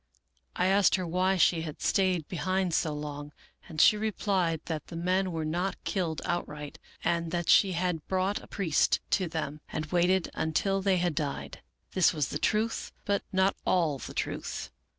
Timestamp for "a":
8.41-8.47